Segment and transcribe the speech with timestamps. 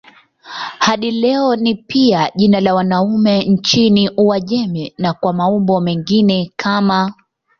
[0.79, 7.13] Hadi leo ni pia jina la wanaume nchini Uajemi na kwa maumbo mengine kama